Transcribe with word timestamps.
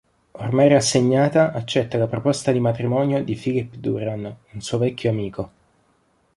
Ormai 0.31 0.67
rassegnata, 0.67 1.51
accetta 1.53 1.99
la 1.99 2.07
proposta 2.07 2.51
di 2.51 2.59
matrimonio 2.59 3.23
di 3.23 3.35
Philip 3.35 3.75
Duran, 3.75 4.35
un 4.53 4.59
suo 4.59 4.79
vecchio 4.79 5.11
amico. 5.11 5.51